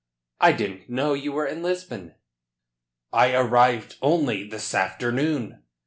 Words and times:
"I 0.39 0.51
didn't 0.53 0.89
know 0.89 1.13
you 1.13 1.31
were 1.31 1.45
in 1.45 1.61
Lisbon." 1.61 2.15
"I 3.13 3.35
arrived 3.35 3.97
only 4.01 4.43
this 4.49 4.73
afternoon." 4.73 5.61